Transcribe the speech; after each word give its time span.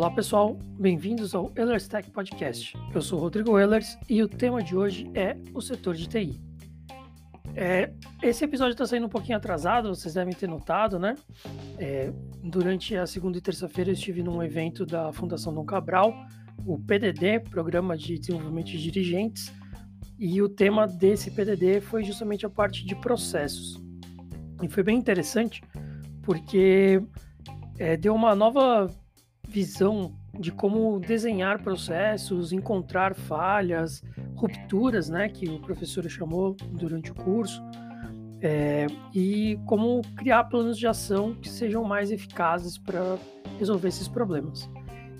Olá 0.00 0.10
pessoal, 0.10 0.58
bem-vindos 0.78 1.34
ao 1.34 1.52
Ehlers 1.54 1.86
Tech 1.86 2.10
Podcast. 2.10 2.74
Eu 2.94 3.02
sou 3.02 3.18
Rodrigo 3.18 3.58
Ehlers 3.58 3.98
e 4.08 4.22
o 4.22 4.28
tema 4.28 4.62
de 4.62 4.74
hoje 4.74 5.10
é 5.14 5.36
o 5.52 5.60
setor 5.60 5.94
de 5.94 6.08
TI. 6.08 6.40
É, 7.54 7.92
esse 8.22 8.42
episódio 8.42 8.72
está 8.72 8.86
saindo 8.86 9.04
um 9.04 9.10
pouquinho 9.10 9.36
atrasado, 9.36 9.94
vocês 9.94 10.14
devem 10.14 10.32
ter 10.32 10.48
notado, 10.48 10.98
né? 10.98 11.16
É, 11.76 12.10
durante 12.42 12.96
a 12.96 13.06
segunda 13.06 13.36
e 13.36 13.42
terça-feira 13.42 13.90
eu 13.90 13.92
estive 13.92 14.22
num 14.22 14.42
evento 14.42 14.86
da 14.86 15.12
Fundação 15.12 15.52
Dom 15.52 15.66
Cabral, 15.66 16.14
o 16.64 16.78
PDD, 16.78 17.40
Programa 17.50 17.94
de 17.94 18.18
Desenvolvimento 18.18 18.68
de 18.68 18.82
Dirigentes, 18.82 19.52
e 20.18 20.40
o 20.40 20.48
tema 20.48 20.86
desse 20.86 21.30
PDD 21.30 21.82
foi 21.82 22.04
justamente 22.04 22.46
a 22.46 22.48
parte 22.48 22.86
de 22.86 22.94
processos. 22.94 23.78
E 24.62 24.68
foi 24.70 24.82
bem 24.82 24.96
interessante 24.96 25.62
porque 26.22 27.02
é, 27.78 27.98
deu 27.98 28.14
uma 28.14 28.34
nova 28.34 28.88
visão 29.50 30.12
de 30.38 30.52
como 30.52 31.00
desenhar 31.00 31.60
processos, 31.60 32.52
encontrar 32.52 33.14
falhas, 33.14 34.02
rupturas, 34.36 35.10
né, 35.10 35.28
que 35.28 35.48
o 35.48 35.58
professor 35.58 36.08
chamou 36.08 36.56
durante 36.70 37.10
o 37.10 37.14
curso, 37.14 37.60
é, 38.40 38.86
e 39.14 39.58
como 39.66 40.00
criar 40.16 40.44
planos 40.44 40.78
de 40.78 40.86
ação 40.86 41.34
que 41.34 41.48
sejam 41.48 41.84
mais 41.84 42.10
eficazes 42.10 42.78
para 42.78 43.18
resolver 43.58 43.88
esses 43.88 44.08
problemas. 44.08 44.70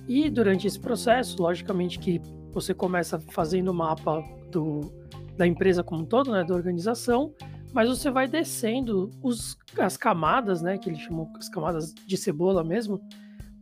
E 0.09 0.31
durante 0.31 0.67
esse 0.67 0.79
processo, 0.79 1.43
logicamente 1.43 1.99
que 1.99 2.21
você 2.53 2.73
começa 2.73 3.19
fazendo 3.19 3.69
o 3.69 3.75
mapa 3.75 4.25
do, 4.51 4.93
da 5.37 5.47
empresa 5.47 5.83
como 5.83 6.03
um 6.03 6.07
todo, 6.07 6.31
né, 6.31 6.45
da 6.45 6.55
organização, 6.55 7.35
mas 7.73 7.89
você 7.89 8.11
vai 8.11 8.27
descendo 8.27 9.11
os, 9.23 9.57
as 9.79 9.97
camadas, 9.97 10.63
né, 10.63 10.79
que 10.79 10.89
ele 10.89 10.99
chamou 10.99 11.29
as 11.37 11.49
camadas 11.49 11.93
de 11.95 12.17
cebola 12.17 12.65
mesmo, 12.65 13.01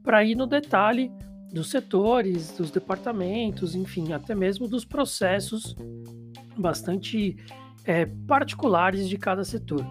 para 0.08 0.24
ir 0.24 0.34
no 0.34 0.46
detalhe 0.46 1.12
dos 1.52 1.68
setores, 1.68 2.56
dos 2.56 2.70
departamentos, 2.70 3.74
enfim, 3.74 4.14
até 4.14 4.34
mesmo 4.34 4.66
dos 4.66 4.82
processos 4.82 5.76
bastante 6.56 7.36
é, 7.84 8.06
particulares 8.26 9.06
de 9.06 9.18
cada 9.18 9.44
setor. 9.44 9.84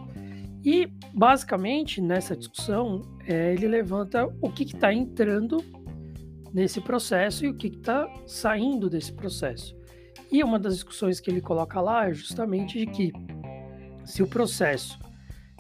E, 0.66 0.92
basicamente, 1.14 2.02
nessa 2.02 2.36
discussão, 2.36 3.04
é, 3.28 3.54
ele 3.54 3.68
levanta 3.68 4.26
o 4.42 4.50
que 4.50 4.64
está 4.64 4.92
entrando 4.92 5.64
nesse 6.52 6.82
processo 6.82 7.46
e 7.46 7.50
o 7.50 7.54
que 7.54 7.68
está 7.68 8.12
saindo 8.26 8.90
desse 8.90 9.14
processo. 9.14 9.78
E 10.32 10.44
uma 10.44 10.58
das 10.58 10.74
discussões 10.74 11.20
que 11.20 11.30
ele 11.30 11.42
coloca 11.42 11.80
lá 11.80 12.10
é 12.10 12.14
justamente 12.16 12.80
de 12.80 12.88
que 12.88 13.14
se 14.04 14.24
o 14.24 14.28
processo 14.28 14.98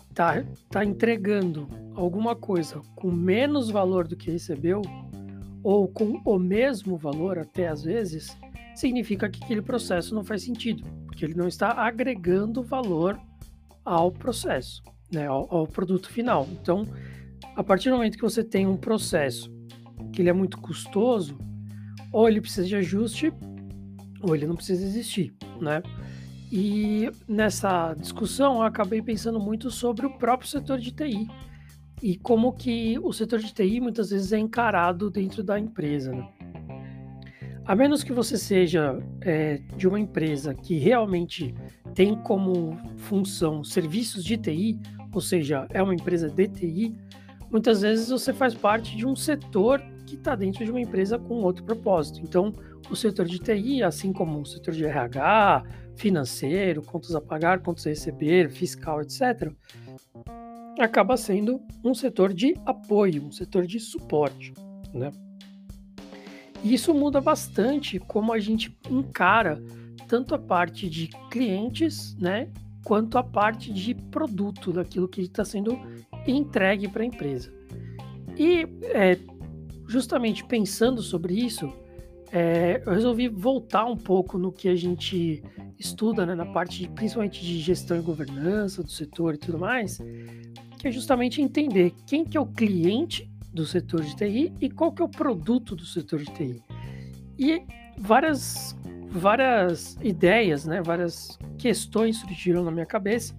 está 0.10 0.44
tá 0.72 0.84
entregando 0.84 1.70
alguma 1.98 2.36
coisa 2.36 2.82
com 2.96 3.12
menos 3.12 3.70
valor 3.70 4.08
do 4.08 4.16
que 4.16 4.32
recebeu, 4.32 4.82
ou 5.64 5.88
com 5.88 6.22
o 6.24 6.38
mesmo 6.38 6.96
valor, 6.96 7.40
até 7.40 7.68
às 7.68 7.84
vezes, 7.84 8.38
significa 8.76 9.28
que 9.28 9.44
aquele 9.44 9.62
processo 9.62 10.14
não 10.14 10.24
faz 10.24 10.44
sentido, 10.44 10.84
porque 11.06 11.26
ele 11.26 11.34
não 11.34 11.48
está 11.48 11.72
agregando 11.72 12.62
valor 12.62 13.20
ao 13.84 14.12
processo, 14.12 14.84
né, 15.12 15.28
ao, 15.28 15.54
ao 15.54 15.68
produto 15.68 16.10
final. 16.10 16.48
Então, 16.52 16.86
a 17.56 17.64
partir 17.64 17.90
do 17.90 17.96
momento 17.96 18.16
que 18.16 18.24
você 18.24 18.44
tem 18.44 18.68
um 18.68 18.78
processo 18.78 19.52
que 20.14 20.22
ele 20.22 20.30
é 20.30 20.34
muito 20.34 20.60
custoso, 20.60 21.38
ou 22.14 22.30
ele 22.30 22.40
precisa 22.40 22.68
de 22.68 22.76
ajuste, 22.76 23.34
ou 24.22 24.36
ele 24.36 24.46
não 24.46 24.56
precisa 24.56 24.86
existir, 24.86 25.36
né? 25.60 25.82
E 26.52 27.10
nessa 27.28 27.94
discussão 27.96 28.58
eu 28.58 28.62
acabei 28.62 29.02
pensando 29.02 29.40
muito 29.40 29.70
sobre 29.70 30.06
o 30.06 30.18
próprio 30.18 30.50
setor 30.50 30.80
de 30.80 30.92
TI 30.92 31.28
e 32.02 32.18
como 32.18 32.54
que 32.54 32.98
o 33.00 33.12
setor 33.12 33.40
de 33.40 33.54
TI 33.54 33.80
muitas 33.80 34.10
vezes 34.10 34.32
é 34.32 34.40
encarado 34.40 35.10
dentro 35.10 35.44
da 35.44 35.60
empresa. 35.60 36.12
Né? 36.12 36.28
A 37.66 37.76
menos 37.76 38.04
que 38.04 38.14
você 38.14 38.38
seja 38.38 38.98
é, 39.22 39.58
de 39.76 39.88
uma 39.88 40.00
empresa 40.00 40.54
que 40.54 40.78
realmente 40.78 41.54
tem 41.94 42.16
como 42.16 42.78
função 42.98 43.64
serviços 43.64 44.24
de 44.24 44.38
TI, 44.38 44.80
ou 45.12 45.22
seja, 45.22 45.68
é 45.72 45.82
uma 45.82 45.94
empresa 45.94 46.30
de 46.30 46.48
TI, 46.48 46.96
muitas 47.52 47.82
vezes 47.82 48.10
você 48.10 48.32
faz 48.32 48.54
parte 48.54 48.96
de 48.96 49.06
um 49.06 49.16
setor 49.16 49.82
que 50.06 50.16
está 50.16 50.36
dentro 50.36 50.64
de 50.64 50.72
uma 50.72 50.80
empresa 50.80 51.20
com 51.20 51.36
outro 51.42 51.66
propósito. 51.66 52.22
Então, 52.22 52.54
o 52.90 52.96
setor 52.96 53.26
de 53.26 53.40
TI, 53.40 53.84
assim 53.84 54.14
como 54.14 54.40
o 54.40 54.46
setor 54.46 54.74
de 54.74 54.86
RH, 54.86 55.64
financeiro, 55.98 56.82
contas 56.82 57.14
a 57.16 57.20
pagar, 57.20 57.60
contas 57.60 57.86
a 57.86 57.90
receber, 57.90 58.50
fiscal, 58.50 59.02
etc., 59.02 59.52
acaba 60.80 61.18
sendo 61.18 61.62
um 61.84 61.94
setor 61.94 62.34
de 62.34 62.56
apoio, 62.66 63.24
um 63.24 63.32
setor 63.32 63.66
de 63.66 63.80
suporte, 63.80 64.54
né? 64.94 65.12
E 66.64 66.74
isso 66.74 66.94
muda 66.94 67.22
bastante 67.22 68.00
como 68.00 68.34
a 68.34 68.40
gente 68.40 68.76
encara 68.90 69.62
tanto 70.08 70.34
a 70.34 70.40
parte 70.40 70.90
de 70.90 71.08
clientes, 71.30 72.16
né, 72.16 72.50
quanto 72.84 73.18
a 73.18 73.24
parte 73.24 73.72
de 73.72 73.94
produto 73.94 74.72
daquilo 74.72 75.08
que 75.08 75.22
está 75.22 75.44
sendo 75.44 75.78
entregue 76.26 76.88
para 76.88 77.04
a 77.04 77.06
empresa. 77.06 77.54
E 78.38 78.66
é, 78.84 79.18
justamente 79.88 80.46
pensando 80.46 81.02
sobre 81.02 81.34
isso, 81.34 81.72
é, 82.32 82.82
eu 82.86 82.94
resolvi 82.94 83.28
voltar 83.28 83.86
um 83.86 83.98
pouco 83.98 84.38
no 84.38 84.52
que 84.52 84.70
a 84.70 84.76
gente 84.76 85.44
estuda, 85.78 86.26
né, 86.26 86.36
na 86.36 86.46
parte 86.46 86.82
de, 86.82 86.90
principalmente 86.90 87.42
de 87.42 87.60
gestão 87.60 87.98
e 87.98 88.02
governança 88.02 88.82
do 88.82 88.90
setor 88.90 89.36
e 89.36 89.38
tudo 89.38 89.60
mais, 89.60 90.00
que 90.78 90.88
é 90.88 90.92
justamente 90.92 91.42
entender 91.42 91.94
quem 92.06 92.24
que 92.24 92.38
é 92.38 92.40
o 92.40 92.46
cliente 92.46 93.30
do 93.54 93.66
setor 93.66 94.04
de 94.04 94.16
TI 94.16 94.54
e 94.62 94.70
qual 94.70 94.92
que 94.92 95.02
é 95.02 95.06
o 95.06 95.10
produto 95.10 95.76
do 95.76 95.86
setor 95.86 96.20
de 96.20 96.32
TI. 96.34 96.64
E 97.38 97.64
várias 97.98 98.76
várias 99.10 99.98
ideias, 100.02 100.66
né, 100.66 100.82
várias 100.82 101.40
questões 101.58 102.18
surgiram 102.18 102.64
na 102.64 102.72
minha 102.72 102.86
cabeça 102.86 103.34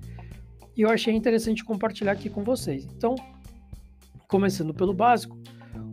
e 0.76 0.82
eu 0.82 0.90
achei 0.90 1.14
interessante 1.14 1.64
compartilhar 1.64 2.12
aqui 2.12 2.30
com 2.30 2.42
vocês. 2.42 2.84
Então, 2.84 3.14
começando 4.28 4.72
pelo 4.72 4.94
básico, 4.94 5.36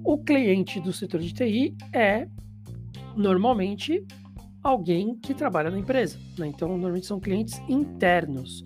o 0.04 0.18
cliente 0.18 0.80
do 0.80 0.94
setor 0.94 1.20
de 1.20 1.34
TI 1.34 1.76
é 1.92 2.28
normalmente 3.16 4.06
alguém 4.62 5.16
que 5.18 5.34
trabalha 5.34 5.72
na 5.72 5.80
empresa. 5.80 6.20
Né? 6.38 6.48
Então, 6.48 6.68
normalmente 6.68 7.06
são 7.06 7.20
clientes 7.20 7.60
internos. 7.68 8.64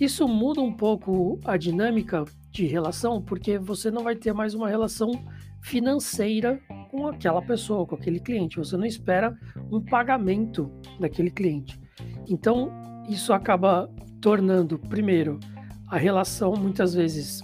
Isso 0.00 0.26
muda 0.26 0.62
um 0.62 0.72
pouco 0.72 1.38
a 1.44 1.58
dinâmica 1.58 2.24
de 2.50 2.64
relação, 2.64 3.20
porque 3.20 3.58
você 3.58 3.90
não 3.90 4.02
vai 4.02 4.16
ter 4.16 4.32
mais 4.32 4.54
uma 4.54 4.66
relação 4.66 5.12
financeira 5.60 6.58
com 6.90 7.06
aquela 7.06 7.42
pessoa, 7.42 7.86
com 7.86 7.96
aquele 7.96 8.18
cliente. 8.18 8.56
Você 8.56 8.78
não 8.78 8.86
espera 8.86 9.36
um 9.70 9.78
pagamento 9.78 10.72
daquele 10.98 11.30
cliente. 11.30 11.78
Então, 12.26 12.72
isso 13.10 13.30
acaba 13.34 13.90
tornando, 14.22 14.78
primeiro, 14.78 15.38
a 15.86 15.98
relação 15.98 16.54
muitas 16.54 16.94
vezes 16.94 17.42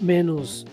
menos 0.00 0.66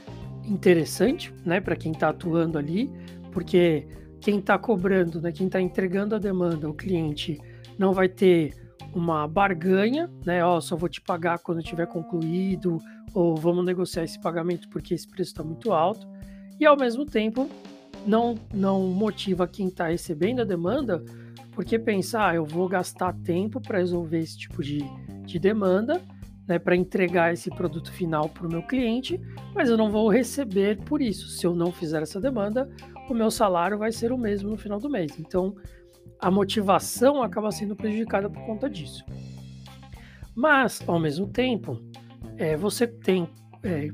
interessante, 0.43 1.31
né, 1.45 1.61
para 1.61 1.75
quem 1.75 1.91
está 1.91 2.09
atuando 2.09 2.57
ali, 2.57 2.89
porque 3.31 3.87
quem 4.19 4.39
está 4.39 4.57
cobrando, 4.57 5.21
né, 5.21 5.31
quem 5.31 5.45
está 5.45 5.61
entregando 5.61 6.15
a 6.15 6.19
demanda, 6.19 6.67
o 6.67 6.73
cliente, 6.73 7.39
não 7.77 7.93
vai 7.93 8.09
ter 8.09 8.60
uma 8.93 9.27
barganha, 9.27 10.09
né? 10.25 10.43
Ó, 10.43 10.59
só 10.59 10.75
vou 10.75 10.89
te 10.89 11.01
pagar 11.01 11.39
quando 11.39 11.63
tiver 11.63 11.87
concluído, 11.87 12.77
ou 13.13 13.35
vamos 13.35 13.65
negociar 13.65 14.03
esse 14.03 14.19
pagamento 14.19 14.69
porque 14.69 14.93
esse 14.93 15.07
preço 15.07 15.31
está 15.31 15.43
muito 15.43 15.71
alto. 15.71 16.07
E 16.59 16.65
ao 16.65 16.77
mesmo 16.77 17.05
tempo, 17.05 17.49
não, 18.05 18.35
não 18.53 18.81
motiva 18.87 19.47
quem 19.47 19.67
está 19.67 19.87
recebendo 19.87 20.41
a 20.41 20.45
demanda, 20.45 21.03
porque 21.51 21.77
pensar, 21.77 22.29
ah, 22.29 22.35
eu 22.35 22.45
vou 22.45 22.67
gastar 22.67 23.13
tempo 23.23 23.59
para 23.59 23.79
resolver 23.79 24.19
esse 24.19 24.37
tipo 24.37 24.63
de, 24.63 24.79
de 25.25 25.39
demanda, 25.39 26.01
né, 26.47 26.57
para 26.57 26.75
entregar 26.75 27.33
esse 27.33 27.49
produto 27.49 27.91
final 27.91 28.29
para 28.29 28.47
o 28.47 28.49
meu 28.49 28.63
cliente, 28.63 29.19
mas 29.53 29.69
eu 29.69 29.77
não 29.77 29.91
vou 29.91 30.09
receber 30.09 30.81
por 30.83 31.01
isso. 31.01 31.27
Se 31.27 31.45
eu 31.45 31.53
não 31.53 31.71
fizer 31.71 32.01
essa 32.01 32.19
demanda, 32.19 32.69
o 33.09 33.13
meu 33.13 33.29
salário 33.29 33.77
vai 33.77 33.91
ser 33.91 34.11
o 34.11 34.17
mesmo 34.17 34.49
no 34.49 34.57
final 34.57 34.79
do 34.79 34.89
mês. 34.89 35.19
Então, 35.19 35.55
a 36.21 36.29
motivação 36.29 37.23
acaba 37.23 37.51
sendo 37.51 37.75
prejudicada 37.75 38.29
por 38.29 38.45
conta 38.45 38.69
disso. 38.69 39.03
Mas, 40.35 40.81
ao 40.87 40.99
mesmo 40.99 41.27
tempo, 41.27 41.81
é, 42.37 42.55
você 42.55 42.85
tem, 42.85 43.27
é, 43.63 43.89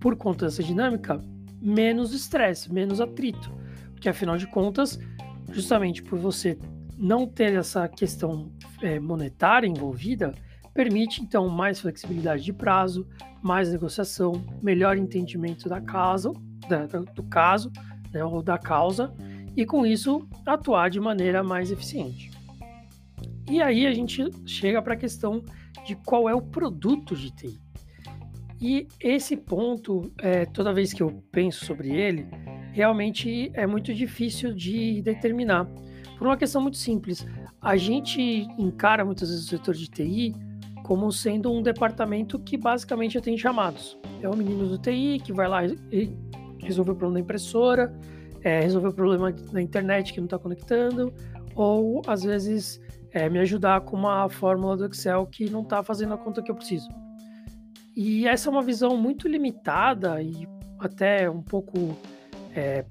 por 0.00 0.16
conta 0.16 0.46
dessa 0.46 0.62
dinâmica, 0.62 1.22
menos 1.62 2.12
estresse, 2.12 2.72
menos 2.72 3.00
atrito. 3.00 3.54
Porque, 3.92 4.08
afinal 4.08 4.36
de 4.36 4.46
contas, 4.48 4.98
justamente 5.52 6.02
por 6.02 6.18
você 6.18 6.58
não 6.98 7.26
ter 7.28 7.54
essa 7.54 7.88
questão 7.88 8.50
é, 8.82 8.98
monetária 8.98 9.68
envolvida, 9.68 10.34
permite 10.74 11.22
então 11.22 11.48
mais 11.48 11.80
flexibilidade 11.80 12.42
de 12.42 12.52
prazo, 12.52 13.06
mais 13.40 13.70
negociação, 13.70 14.44
melhor 14.60 14.96
entendimento 14.98 15.68
da 15.68 15.80
casa, 15.80 16.32
da, 16.68 16.86
do 16.86 17.22
caso 17.22 17.70
né, 18.12 18.24
ou 18.24 18.42
da 18.42 18.58
causa 18.58 19.14
e 19.56 19.64
com 19.64 19.86
isso 19.86 20.28
atuar 20.44 20.90
de 20.90 21.00
maneira 21.00 21.42
mais 21.42 21.70
eficiente. 21.70 22.30
E 23.48 23.62
aí 23.62 23.86
a 23.86 23.94
gente 23.94 24.28
chega 24.44 24.82
para 24.82 24.94
a 24.94 24.96
questão 24.96 25.42
de 25.86 25.94
qual 25.94 26.28
é 26.28 26.34
o 26.34 26.42
produto 26.42 27.14
de 27.14 27.30
TI. 27.30 27.60
E 28.60 28.88
esse 29.00 29.36
ponto, 29.36 30.12
é, 30.18 30.44
toda 30.46 30.72
vez 30.72 30.92
que 30.92 31.02
eu 31.02 31.22
penso 31.30 31.64
sobre 31.64 31.90
ele, 31.90 32.26
realmente 32.72 33.50
é 33.54 33.66
muito 33.66 33.94
difícil 33.94 34.52
de 34.52 35.00
determinar. 35.02 35.66
Por 36.18 36.26
uma 36.26 36.36
questão 36.36 36.60
muito 36.60 36.78
simples, 36.78 37.26
a 37.60 37.76
gente 37.76 38.20
encara 38.58 39.04
muitas 39.04 39.28
vezes 39.28 39.44
o 39.44 39.48
setor 39.48 39.74
de 39.74 39.88
TI 39.88 40.34
como 40.82 41.10
sendo 41.12 41.52
um 41.52 41.62
departamento 41.62 42.38
que 42.38 42.56
basicamente 42.56 43.18
atende 43.18 43.42
chamados. 43.42 43.98
É 44.22 44.28
o 44.28 44.36
menino 44.36 44.66
do 44.66 44.78
TI 44.78 45.20
que 45.22 45.32
vai 45.32 45.48
lá 45.48 45.66
e 45.66 46.16
resolver 46.60 46.92
o 46.92 46.94
problema 46.94 47.14
da 47.14 47.20
impressora, 47.20 47.94
é, 48.42 48.60
resolver 48.60 48.88
o 48.88 48.92
problema 48.92 49.34
na 49.52 49.62
internet 49.62 50.12
que 50.12 50.20
não 50.20 50.26
está 50.26 50.38
conectando, 50.38 51.12
ou 51.54 52.02
às 52.06 52.22
vezes 52.22 52.80
é, 53.12 53.28
me 53.28 53.38
ajudar 53.38 53.80
com 53.80 53.96
uma 53.96 54.28
fórmula 54.28 54.76
do 54.76 54.86
Excel 54.86 55.26
que 55.26 55.48
não 55.48 55.62
está 55.62 55.82
fazendo 55.82 56.14
a 56.14 56.18
conta 56.18 56.42
que 56.42 56.50
eu 56.50 56.54
preciso. 56.54 56.88
E 57.96 58.26
essa 58.26 58.48
é 58.48 58.52
uma 58.52 58.62
visão 58.62 58.96
muito 58.96 59.26
limitada 59.26 60.20
e 60.22 60.46
até 60.78 61.30
um 61.30 61.40
pouco 61.40 61.96
é, 62.54 62.84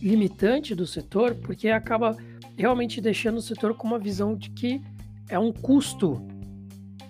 limitante 0.00 0.74
do 0.74 0.86
setor, 0.86 1.34
porque 1.34 1.68
acaba 1.68 2.16
realmente 2.56 3.00
deixando 3.00 3.38
o 3.38 3.42
setor 3.42 3.74
com 3.74 3.88
uma 3.88 3.98
visão 3.98 4.36
de 4.36 4.50
que 4.50 4.80
é 5.28 5.38
um 5.38 5.52
custo, 5.52 6.24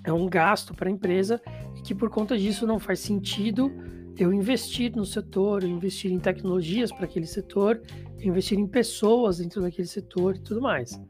é 0.04 0.12
um 0.12 0.26
gasto 0.28 0.74
para 0.74 0.88
a 0.88 0.92
empresa 0.92 1.40
e 1.76 1.82
que 1.82 1.94
por 1.94 2.08
conta 2.08 2.38
disso 2.38 2.66
não 2.66 2.78
faz 2.78 3.00
sentido 3.00 3.70
eu 4.16 4.32
investir 4.32 4.94
no 4.94 5.04
setor, 5.04 5.62
eu 5.62 5.68
investir 5.68 6.12
em 6.12 6.18
tecnologias 6.18 6.92
para 6.92 7.04
aquele 7.04 7.26
setor, 7.26 7.80
investir 8.20 8.58
em 8.58 8.66
pessoas 8.66 9.38
dentro 9.38 9.60
daquele 9.62 9.88
setor 9.88 10.36
e 10.36 10.38
tudo 10.40 10.60
mais. 10.60 11.00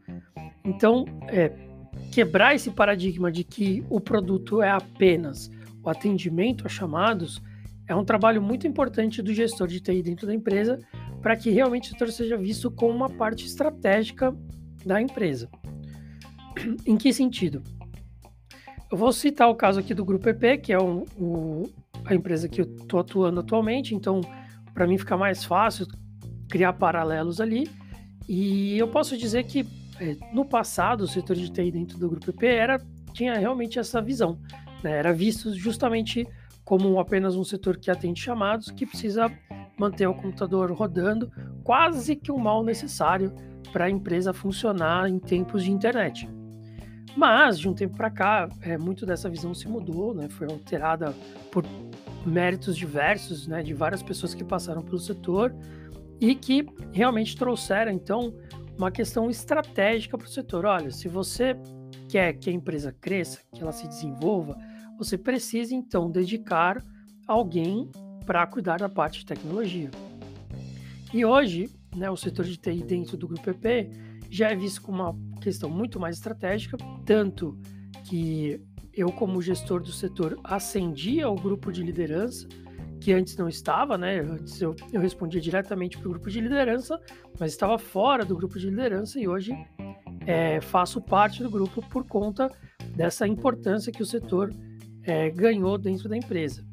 Então, 0.64 1.04
é, 1.28 1.52
quebrar 2.10 2.54
esse 2.54 2.70
paradigma 2.70 3.30
de 3.30 3.44
que 3.44 3.84
o 3.90 4.00
produto 4.00 4.62
é 4.62 4.70
apenas 4.70 5.50
o 5.82 5.90
atendimento 5.90 6.64
a 6.64 6.68
chamados 6.68 7.42
é 7.88 7.94
um 7.94 8.04
trabalho 8.04 8.40
muito 8.40 8.66
importante 8.66 9.20
do 9.20 9.34
gestor 9.34 9.66
de 9.66 9.80
TI 9.80 10.02
dentro 10.02 10.26
da 10.26 10.34
empresa 10.34 10.78
para 11.20 11.36
que 11.36 11.50
realmente 11.50 11.88
o 11.88 11.92
setor 11.92 12.10
seja 12.10 12.36
visto 12.36 12.70
como 12.70 12.92
uma 12.94 13.10
parte 13.10 13.46
estratégica 13.46 14.34
da 14.84 15.00
empresa. 15.00 15.48
em 16.86 16.96
que 16.96 17.12
sentido? 17.12 17.62
Eu 18.90 18.96
vou 18.96 19.12
citar 19.12 19.48
o 19.48 19.54
caso 19.54 19.80
aqui 19.80 19.94
do 19.94 20.04
Grupo 20.04 20.28
EP, 20.28 20.60
que 20.60 20.72
é 20.72 20.78
um, 20.78 21.04
o, 21.16 21.68
a 22.04 22.14
empresa 22.14 22.48
que 22.48 22.60
eu 22.60 22.64
estou 22.64 23.00
atuando 23.00 23.40
atualmente, 23.40 23.94
então 23.94 24.20
para 24.74 24.86
mim 24.86 24.98
fica 24.98 25.16
mais 25.16 25.44
fácil 25.44 25.86
criar 26.48 26.72
paralelos 26.74 27.40
ali. 27.40 27.70
E 28.28 28.78
eu 28.78 28.88
posso 28.88 29.16
dizer 29.16 29.44
que 29.44 29.66
é, 30.00 30.16
no 30.32 30.44
passado 30.44 31.02
o 31.02 31.08
setor 31.08 31.36
de 31.36 31.50
TI 31.50 31.70
dentro 31.70 31.98
do 31.98 32.08
Grupo 32.08 32.30
EP 32.30 32.42
era, 32.44 32.80
tinha 33.12 33.34
realmente 33.34 33.78
essa 33.78 34.00
visão, 34.00 34.38
né? 34.82 34.92
era 34.92 35.12
visto 35.12 35.54
justamente 35.54 36.26
como 36.64 36.98
apenas 36.98 37.36
um 37.36 37.44
setor 37.44 37.76
que 37.76 37.90
atende 37.90 38.20
chamados, 38.20 38.70
que 38.70 38.86
precisa 38.86 39.30
manter 39.78 40.06
o 40.06 40.14
computador 40.14 40.70
rodando, 40.72 41.30
quase 41.64 42.14
que 42.14 42.30
um 42.30 42.38
mal 42.38 42.62
necessário 42.62 43.32
para 43.72 43.86
a 43.86 43.90
empresa 43.90 44.32
funcionar 44.32 45.08
em 45.08 45.18
tempos 45.18 45.64
de 45.64 45.72
internet. 45.72 46.28
Mas, 47.16 47.58
de 47.58 47.68
um 47.68 47.74
tempo 47.74 47.96
para 47.96 48.10
cá, 48.10 48.48
é, 48.62 48.78
muito 48.78 49.04
dessa 49.04 49.28
visão 49.28 49.54
se 49.54 49.68
mudou, 49.68 50.14
né? 50.14 50.28
foi 50.28 50.46
alterada 50.46 51.14
por 51.50 51.64
méritos 52.24 52.76
diversos 52.76 53.46
né? 53.46 53.62
de 53.62 53.74
várias 53.74 54.02
pessoas 54.02 54.34
que 54.34 54.44
passaram 54.44 54.82
pelo 54.82 54.98
setor 54.98 55.54
e 56.20 56.34
que 56.34 56.66
realmente 56.92 57.36
trouxeram, 57.36 57.90
então, 57.90 58.34
uma 58.76 58.90
questão 58.90 59.28
estratégica 59.28 60.16
para 60.16 60.26
o 60.26 60.30
setor. 60.30 60.64
Olha, 60.64 60.90
se 60.90 61.08
você 61.08 61.56
quer 62.08 62.34
que 62.34 62.48
a 62.48 62.52
empresa 62.52 62.92
cresça, 62.92 63.40
que 63.52 63.60
ela 63.60 63.72
se 63.72 63.88
desenvolva, 63.88 64.56
você 64.96 65.18
precisa, 65.18 65.74
então, 65.74 66.10
dedicar 66.10 66.82
alguém 67.26 67.90
para 68.24 68.46
cuidar 68.46 68.78
da 68.78 68.88
parte 68.88 69.20
de 69.20 69.26
tecnologia. 69.26 69.90
E 71.12 71.24
hoje, 71.24 71.68
né, 71.96 72.08
o 72.08 72.16
setor 72.16 72.44
de 72.44 72.56
TI 72.56 72.82
dentro 72.84 73.16
do 73.16 73.26
Grupo 73.26 73.50
EP 73.50 73.90
já 74.30 74.48
é 74.48 74.56
visto 74.56 74.80
como 74.80 75.02
uma 75.02 75.40
questão 75.40 75.68
muito 75.68 76.00
mais 76.00 76.16
estratégica, 76.16 76.76
tanto 77.04 77.58
que 78.04 78.60
eu, 78.94 79.10
como 79.10 79.40
gestor 79.40 79.80
do 79.82 79.92
setor, 79.92 80.38
ascendi 80.44 81.20
ao 81.22 81.34
grupo 81.34 81.72
de 81.72 81.82
liderança, 81.82 82.46
que 83.00 83.12
antes 83.12 83.36
não 83.36 83.48
estava, 83.48 83.98
né? 83.98 84.20
Antes 84.20 84.60
eu, 84.60 84.76
eu 84.92 85.00
respondia 85.00 85.40
diretamente 85.40 85.98
para 85.98 86.06
o 86.06 86.10
grupo 86.10 86.30
de 86.30 86.40
liderança, 86.40 87.00
mas 87.38 87.52
estava 87.52 87.78
fora 87.78 88.24
do 88.24 88.36
grupo 88.36 88.58
de 88.58 88.70
liderança 88.70 89.18
e 89.18 89.26
hoje 89.26 89.52
é, 90.26 90.60
faço 90.60 91.00
parte 91.00 91.42
do 91.42 91.50
grupo 91.50 91.82
por 91.88 92.06
conta 92.06 92.48
dessa 92.94 93.26
importância 93.26 93.90
que 93.90 94.02
o 94.02 94.06
setor 94.06 94.54
é, 95.02 95.30
ganhou 95.30 95.76
dentro 95.78 96.08
da 96.08 96.16
empresa. 96.16 96.64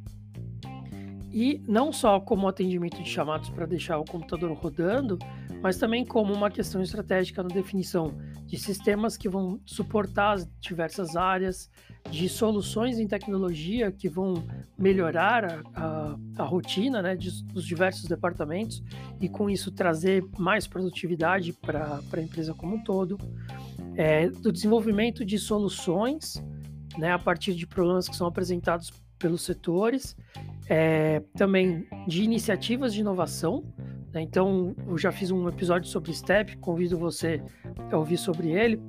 E 1.31 1.61
não 1.67 1.91
só 1.91 2.19
como 2.19 2.47
atendimento 2.47 3.01
de 3.01 3.09
chamados 3.09 3.49
para 3.49 3.65
deixar 3.65 3.97
o 3.97 4.05
computador 4.05 4.51
rodando, 4.53 5.17
mas 5.61 5.77
também 5.77 6.05
como 6.05 6.33
uma 6.33 6.49
questão 6.49 6.81
estratégica 6.81 7.43
na 7.43 7.49
definição 7.49 8.17
de 8.49 8.57
sistemas 8.57 9.15
que 9.15 9.29
vão 9.29 9.61
suportar 9.63 10.33
as 10.33 10.49
diversas 10.59 11.15
áreas, 11.15 11.69
de 12.09 12.27
soluções 12.27 12.97
em 12.97 13.07
tecnologia 13.07 13.91
que 13.91 14.09
vão 14.09 14.43
melhorar 14.75 15.45
a, 15.45 15.61
a, 15.75 16.17
a 16.37 16.43
rotina 16.43 16.99
né, 16.99 17.15
de, 17.15 17.43
dos 17.43 17.63
diversos 17.63 18.05
departamentos 18.05 18.81
e 19.21 19.29
com 19.29 19.51
isso 19.51 19.71
trazer 19.71 20.25
mais 20.39 20.65
produtividade 20.65 21.53
para 21.53 22.01
a 22.11 22.21
empresa 22.21 22.55
como 22.55 22.77
um 22.77 22.83
todo, 22.83 23.19
é, 23.95 24.27
do 24.27 24.51
desenvolvimento 24.51 25.23
de 25.23 25.37
soluções 25.37 26.43
né, 26.97 27.11
a 27.11 27.19
partir 27.19 27.53
de 27.53 27.67
problemas 27.67 28.09
que 28.09 28.15
são 28.15 28.25
apresentados 28.25 28.91
pelos 29.19 29.43
setores, 29.43 30.17
é, 30.67 31.21
também 31.37 31.87
de 32.07 32.23
iniciativas 32.23 32.95
de 32.95 33.01
inovação. 33.01 33.63
Né? 34.13 34.21
Então, 34.21 34.75
eu 34.87 34.97
já 34.97 35.11
fiz 35.11 35.31
um 35.31 35.47
episódio 35.47 35.89
sobre 35.89 36.13
STEP, 36.13 36.57
convido 36.57 36.97
você 36.97 37.41
a 37.91 37.97
ouvir 37.97 38.17
sobre 38.17 38.51
ele, 38.51 38.81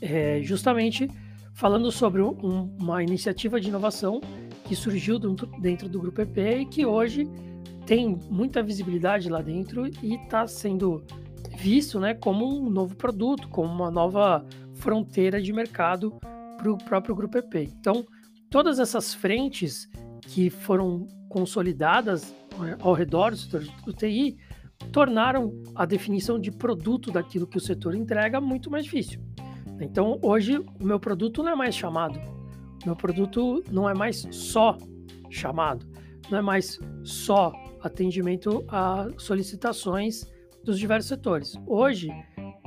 é, 0.00 0.40
justamente 0.42 1.08
falando 1.54 1.90
sobre 1.90 2.20
um, 2.20 2.74
uma 2.78 3.02
iniciativa 3.02 3.60
de 3.60 3.68
inovação 3.68 4.20
que 4.64 4.76
surgiu 4.76 5.18
dentro, 5.18 5.88
do 5.88 6.00
Grupo 6.00 6.20
EP 6.20 6.36
e 6.36 6.66
que 6.66 6.84
hoje 6.84 7.26
tem 7.86 8.18
muita 8.28 8.62
visibilidade 8.62 9.30
lá 9.30 9.40
dentro 9.40 9.86
e 10.02 10.16
está 10.16 10.46
sendo 10.46 11.02
visto 11.56 11.98
né, 11.98 12.14
como 12.14 12.46
um 12.46 12.68
novo 12.68 12.94
produto, 12.96 13.48
como 13.48 13.72
uma 13.72 13.90
nova 13.90 14.44
fronteira 14.74 15.40
de 15.40 15.52
mercado 15.52 16.12
para 16.58 16.70
o 16.70 16.76
próprio 16.76 17.14
Grupo 17.14 17.38
EP. 17.38 17.54
Então, 17.54 18.04
todas 18.50 18.78
essas 18.78 19.14
frentes 19.14 19.88
que 20.22 20.50
foram 20.50 21.06
consolidadas 21.28 22.34
ao 22.80 22.92
redor 22.92 23.30
do 23.30 23.36
setor 23.36 23.64
do 23.84 23.92
TI 23.92 24.36
tornaram 24.92 25.52
a 25.74 25.84
definição 25.84 26.38
de 26.38 26.50
produto 26.50 27.10
daquilo 27.10 27.46
que 27.46 27.56
o 27.56 27.60
setor 27.60 27.94
entrega 27.94 28.40
muito 28.40 28.70
mais 28.70 28.84
difícil. 28.84 29.20
Então, 29.80 30.18
hoje, 30.22 30.58
o 30.58 30.84
meu 30.84 30.98
produto 30.98 31.42
não 31.42 31.52
é 31.52 31.54
mais 31.54 31.74
chamado. 31.74 32.18
O 32.82 32.86
meu 32.86 32.96
produto 32.96 33.62
não 33.70 33.88
é 33.88 33.94
mais 33.94 34.26
só 34.30 34.76
chamado. 35.30 35.86
Não 36.30 36.38
é 36.38 36.42
mais 36.42 36.78
só 37.04 37.52
atendimento 37.82 38.64
a 38.68 39.08
solicitações 39.18 40.26
dos 40.64 40.78
diversos 40.78 41.08
setores. 41.08 41.54
Hoje, 41.66 42.10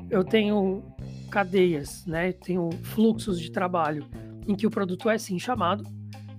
eu 0.09 0.23
tenho 0.23 0.83
cadeias, 1.29 2.05
né? 2.05 2.31
Tenho 2.31 2.69
fluxos 2.83 3.39
de 3.39 3.51
trabalho 3.51 4.05
em 4.47 4.55
que 4.55 4.65
o 4.65 4.69
produto 4.69 5.09
é 5.09 5.17
sim 5.17 5.37
chamado, 5.37 5.83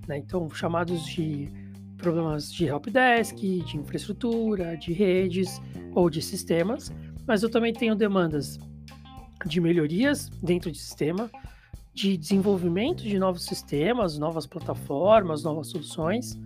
né? 0.06 0.18
Então, 0.18 0.48
chamados 0.50 1.04
de 1.06 1.48
problemas 2.00 2.52
de 2.52 2.66
helpdesk, 2.66 3.36
de 3.36 3.76
infraestrutura, 3.76 4.76
de 4.76 4.92
redes 4.92 5.60
ou 5.94 6.08
de 6.08 6.20
sistemas, 6.22 6.92
mas 7.26 7.42
eu 7.42 7.50
também 7.50 7.72
tenho 7.72 7.94
demandas 7.94 8.58
de 9.46 9.60
melhorias 9.60 10.28
dentro 10.42 10.70
de 10.70 10.78
sistema, 10.78 11.30
de 11.94 12.16
desenvolvimento 12.16 13.02
de 13.02 13.18
novos 13.18 13.44
sistemas, 13.44 14.18
novas 14.18 14.46
plataformas, 14.46 15.42
novas 15.42 15.68
soluções, 15.68 16.38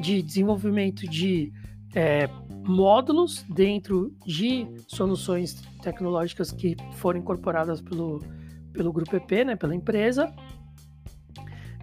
de 0.00 0.22
desenvolvimento 0.22 1.08
de 1.08 1.52
é, 1.94 2.28
módulos 2.66 3.44
dentro 3.48 4.14
de 4.26 4.66
soluções 4.88 5.62
tecnológicas 5.82 6.50
que 6.50 6.76
foram 6.94 7.20
incorporadas 7.20 7.80
pelo, 7.80 8.22
pelo 8.72 8.92
grupo 8.92 9.16
EP, 9.16 9.44
né, 9.44 9.56
pela 9.56 9.74
empresa. 9.74 10.32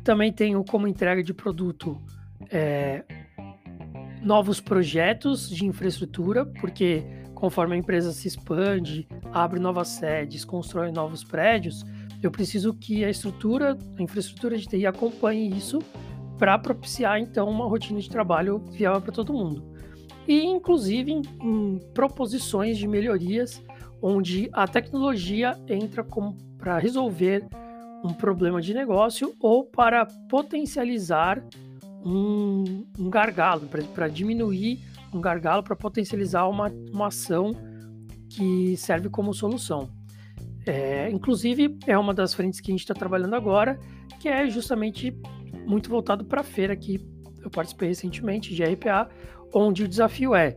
Também 0.04 0.34
tenho 0.34 0.63
como 0.63 0.88
entrega 0.88 1.24
de 1.24 1.34
produto 1.34 2.01
é, 2.50 3.03
novos 4.21 4.60
projetos 4.60 5.50
de 5.50 5.65
infraestrutura, 5.65 6.45
porque 6.45 7.03
conforme 7.33 7.75
a 7.75 7.77
empresa 7.77 8.12
se 8.12 8.27
expande, 8.27 9.07
abre 9.33 9.60
novas 9.60 9.88
sedes, 9.88 10.45
constrói 10.45 10.91
novos 10.91 11.24
prédios, 11.24 11.83
eu 12.21 12.29
preciso 12.29 12.74
que 12.74 13.03
a 13.03 13.10
estrutura, 13.10 13.75
a 13.98 14.01
infraestrutura 14.01 14.55
de 14.57 14.67
TI 14.67 14.86
acompanhe 14.86 15.50
isso 15.50 15.79
para 16.38 16.57
propiciar 16.57 17.19
então 17.19 17.50
uma 17.50 17.65
rotina 17.65 18.00
de 18.00 18.10
trabalho 18.10 18.60
viável 18.71 19.01
para 19.01 19.12
todo 19.12 19.33
mundo. 19.33 19.63
E 20.27 20.43
inclusive 20.43 21.12
em, 21.12 21.21
em 21.41 21.79
proposições 21.93 22.77
de 22.77 22.88
melhorias 22.88 23.62
onde 24.01 24.50
a 24.53 24.67
tecnologia 24.67 25.60
entra 25.67 26.05
para 26.57 26.77
resolver 26.77 27.48
um 28.03 28.13
problema 28.13 28.62
de 28.62 28.74
negócio 28.74 29.36
ou 29.39 29.63
para 29.65 30.05
potencializar 30.29 31.43
um, 32.03 32.86
um 32.98 33.10
gargalo, 33.10 33.67
para 33.93 34.08
diminuir 34.08 34.84
um 35.13 35.20
gargalo 35.20 35.63
para 35.63 35.75
potencializar 35.75 36.48
uma, 36.48 36.70
uma 36.91 37.08
ação 37.08 37.51
que 38.29 38.75
serve 38.77 39.10
como 39.10 39.34
solução. 39.34 39.89
É, 40.65 41.10
inclusive, 41.10 41.77
é 41.88 41.98
uma 41.98 42.13
das 42.13 42.34
frentes 42.34 42.60
que 42.60 42.72
a 42.72 42.74
gente 42.74 42.81
está 42.81 42.93
trabalhando 42.93 43.36
agora, 43.36 43.79
que 44.20 44.29
é 44.29 44.50
justamente 44.50 45.15
muito 45.65 45.89
voltado 45.89 46.24
para 46.24 46.41
a 46.41 46.43
feira 46.43 46.75
que 46.75 47.00
eu 47.41 47.50
participei 47.50 47.89
recentemente 47.89 48.53
de 48.53 48.63
RPA, 48.63 49.10
onde 49.53 49.84
o 49.84 49.88
desafio 49.88 50.36
é 50.36 50.55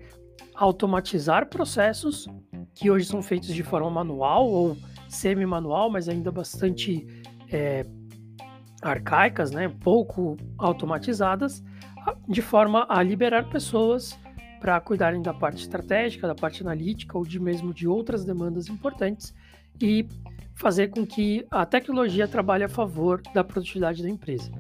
automatizar 0.54 1.48
processos 1.48 2.26
que 2.74 2.90
hoje 2.90 3.06
são 3.06 3.22
feitos 3.22 3.52
de 3.54 3.62
forma 3.62 3.90
manual 3.90 4.48
ou 4.48 4.76
semi-manual, 5.08 5.90
mas 5.90 6.08
ainda 6.08 6.30
bastante 6.30 7.06
é, 7.50 7.86
arcaicas, 8.84 9.50
né, 9.50 9.72
pouco 9.80 10.36
automatizadas, 10.58 11.64
de 12.28 12.42
forma 12.42 12.86
a 12.88 13.02
liberar 13.02 13.48
pessoas 13.48 14.18
para 14.60 14.78
cuidarem 14.80 15.22
da 15.22 15.32
parte 15.32 15.62
estratégica, 15.62 16.26
da 16.26 16.34
parte 16.34 16.62
analítica 16.62 17.16
ou 17.16 17.24
de 17.24 17.40
mesmo 17.40 17.72
de 17.72 17.88
outras 17.88 18.24
demandas 18.24 18.68
importantes 18.68 19.34
e 19.80 20.06
fazer 20.54 20.88
com 20.88 21.06
que 21.06 21.46
a 21.50 21.64
tecnologia 21.64 22.28
trabalhe 22.28 22.64
a 22.64 22.68
favor 22.68 23.22
da 23.32 23.42
produtividade 23.42 24.02
da 24.02 24.08
empresa. 24.08 24.52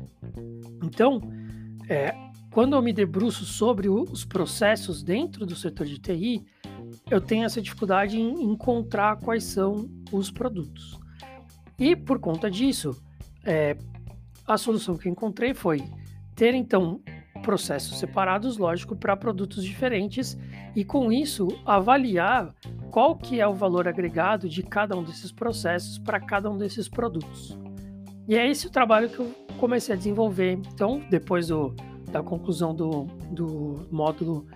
Então, 0.82 1.20
é, 1.88 2.14
quando 2.50 2.74
eu 2.74 2.82
me 2.82 2.92
debruço 2.92 3.44
sobre 3.44 3.88
os 3.88 4.24
processos 4.24 5.02
dentro 5.02 5.44
do 5.44 5.54
setor 5.54 5.86
de 5.86 5.98
TI, 5.98 6.44
eu 7.10 7.20
tenho 7.20 7.44
essa 7.44 7.60
dificuldade 7.60 8.18
em 8.18 8.42
encontrar 8.42 9.16
quais 9.18 9.44
são 9.44 9.88
os 10.10 10.30
produtos. 10.30 10.98
E 11.78 11.94
por 11.94 12.18
conta 12.18 12.50
disso, 12.50 12.96
é, 13.44 13.76
a 14.46 14.56
solução 14.56 14.96
que 14.96 15.08
encontrei 15.08 15.54
foi 15.54 15.82
ter 16.34 16.54
então 16.54 17.00
processos 17.42 17.98
separados, 17.98 18.56
lógico, 18.56 18.96
para 18.96 19.16
produtos 19.16 19.64
diferentes 19.64 20.38
e 20.74 20.84
com 20.84 21.12
isso 21.12 21.48
avaliar 21.64 22.54
qual 22.90 23.16
que 23.16 23.40
é 23.40 23.46
o 23.46 23.54
valor 23.54 23.86
agregado 23.86 24.48
de 24.48 24.62
cada 24.62 24.96
um 24.96 25.04
desses 25.04 25.30
processos 25.30 25.98
para 25.98 26.18
cada 26.18 26.50
um 26.50 26.56
desses 26.56 26.88
produtos. 26.88 27.58
E 28.26 28.34
é 28.34 28.48
esse 28.48 28.66
o 28.66 28.70
trabalho 28.70 29.10
que 29.10 29.18
eu 29.18 29.30
comecei 29.58 29.94
a 29.94 29.98
desenvolver. 29.98 30.52
Então, 30.52 31.02
depois 31.10 31.48
do, 31.48 31.74
da 32.10 32.22
conclusão 32.22 32.74
do, 32.74 33.04
do 33.30 33.86
módulo 33.90 34.46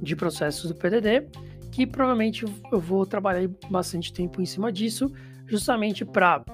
de 0.00 0.16
processos 0.16 0.68
do 0.68 0.74
PDD, 0.74 1.28
que 1.70 1.86
provavelmente 1.86 2.44
eu 2.72 2.80
vou 2.80 3.06
trabalhar 3.06 3.48
bastante 3.70 4.12
tempo 4.12 4.42
em 4.42 4.46
cima 4.46 4.72
disso, 4.72 5.12
justamente 5.46 6.04
para 6.04 6.44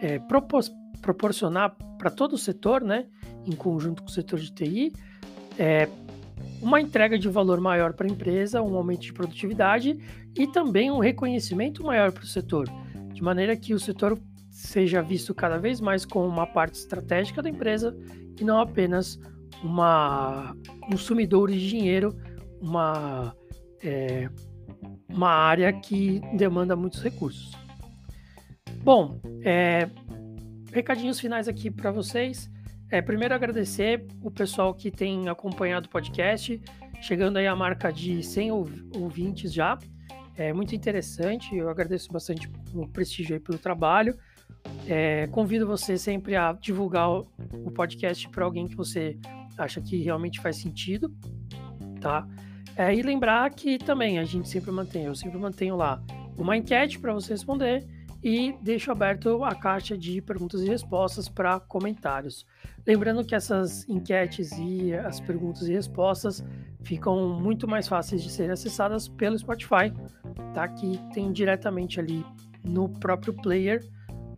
é, 0.00 0.18
propor, 0.18 0.62
proporcionar 1.00 1.76
para 2.06 2.10
todo 2.12 2.34
o 2.34 2.38
setor, 2.38 2.84
né, 2.84 3.06
em 3.44 3.50
conjunto 3.50 4.00
com 4.00 4.08
o 4.08 4.12
setor 4.12 4.38
de 4.38 4.52
TI, 4.52 4.92
é, 5.58 5.88
uma 6.62 6.80
entrega 6.80 7.18
de 7.18 7.28
valor 7.28 7.60
maior 7.60 7.94
para 7.94 8.06
a 8.06 8.10
empresa, 8.10 8.62
um 8.62 8.76
aumento 8.76 9.00
de 9.00 9.12
produtividade 9.12 9.98
e 10.36 10.46
também 10.46 10.88
um 10.88 11.00
reconhecimento 11.00 11.82
maior 11.82 12.12
para 12.12 12.22
o 12.22 12.26
setor, 12.26 12.68
de 13.12 13.20
maneira 13.24 13.56
que 13.56 13.74
o 13.74 13.80
setor 13.80 14.16
seja 14.52 15.02
visto 15.02 15.34
cada 15.34 15.58
vez 15.58 15.80
mais 15.80 16.04
como 16.04 16.28
uma 16.28 16.46
parte 16.46 16.74
estratégica 16.74 17.42
da 17.42 17.50
empresa 17.50 17.96
e 18.40 18.44
não 18.44 18.60
apenas 18.60 19.18
uma, 19.64 20.54
um 20.88 21.46
de 21.48 21.68
dinheiro, 21.68 22.16
uma, 22.60 23.34
é, 23.82 24.30
uma 25.08 25.30
área 25.30 25.72
que 25.72 26.20
demanda 26.36 26.76
muitos 26.76 27.02
recursos. 27.02 27.50
Bom, 28.84 29.18
é, 29.42 29.90
recadinhos 30.76 31.18
finais 31.18 31.48
aqui 31.48 31.70
para 31.70 31.90
vocês. 31.90 32.50
É, 32.90 33.00
primeiro 33.00 33.34
agradecer 33.34 34.06
o 34.22 34.30
pessoal 34.30 34.74
que 34.74 34.90
tem 34.90 35.26
acompanhado 35.26 35.86
o 35.86 35.88
podcast, 35.88 36.60
chegando 37.00 37.38
aí 37.38 37.46
a 37.46 37.56
marca 37.56 37.90
de 37.90 38.22
100 38.22 38.50
ouvintes 38.94 39.54
já. 39.54 39.78
É 40.36 40.52
muito 40.52 40.74
interessante, 40.74 41.56
eu 41.56 41.70
agradeço 41.70 42.12
bastante 42.12 42.46
o 42.74 42.86
prestígio 42.86 43.34
aí 43.34 43.40
pelo 43.40 43.58
trabalho. 43.58 44.18
É, 44.86 45.26
convido 45.28 45.66
você 45.66 45.96
sempre 45.96 46.36
a 46.36 46.52
divulgar 46.52 47.08
o, 47.10 47.26
o 47.64 47.70
podcast 47.70 48.28
para 48.28 48.44
alguém 48.44 48.68
que 48.68 48.76
você 48.76 49.18
acha 49.56 49.80
que 49.80 50.02
realmente 50.02 50.40
faz 50.40 50.56
sentido, 50.56 51.10
tá? 52.02 52.28
É, 52.76 52.94
e 52.94 53.00
lembrar 53.00 53.48
que 53.50 53.78
também 53.78 54.18
a 54.18 54.24
gente 54.24 54.46
sempre 54.46 54.70
mantém, 54.70 55.04
eu 55.04 55.14
sempre 55.14 55.38
mantenho 55.38 55.74
lá 55.74 56.02
uma 56.36 56.54
enquete 56.54 56.98
para 56.98 57.14
você 57.14 57.32
responder 57.32 57.95
e 58.26 58.58
deixo 58.60 58.90
aberto 58.90 59.44
a 59.44 59.54
caixa 59.54 59.96
de 59.96 60.20
perguntas 60.20 60.60
e 60.60 60.66
respostas 60.66 61.28
para 61.28 61.60
comentários. 61.60 62.44
Lembrando 62.84 63.24
que 63.24 63.36
essas 63.36 63.88
enquetes 63.88 64.50
e 64.58 64.92
as 64.92 65.20
perguntas 65.20 65.68
e 65.68 65.72
respostas 65.72 66.44
ficam 66.82 67.38
muito 67.38 67.68
mais 67.68 67.86
fáceis 67.86 68.24
de 68.24 68.28
serem 68.28 68.50
acessadas 68.50 69.06
pelo 69.06 69.38
Spotify, 69.38 69.92
tá? 70.52 70.66
Que 70.66 70.98
tem 71.14 71.30
diretamente 71.30 72.00
ali 72.00 72.26
no 72.64 72.88
próprio 72.88 73.32
player 73.32 73.88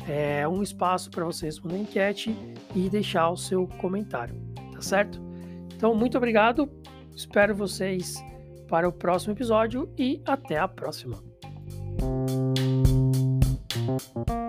é, 0.07 0.47
um 0.47 0.63
espaço 0.63 1.11
para 1.11 1.25
você 1.25 1.47
responder 1.47 1.77
a 1.77 1.79
enquete 1.79 2.37
e 2.75 2.91
deixar 2.91 3.31
o 3.31 3.39
seu 3.39 3.67
comentário, 3.79 4.35
tá 4.71 4.83
certo? 4.83 5.19
Então, 5.75 5.95
muito 5.95 6.19
obrigado, 6.19 6.71
espero 7.17 7.55
vocês 7.55 8.23
para 8.69 8.87
o 8.87 8.93
próximo 8.93 9.33
episódio 9.33 9.89
e 9.97 10.21
até 10.27 10.59
a 10.59 10.69
próxima. 10.69 11.23
Thank 13.99 14.29
you. 14.29 14.48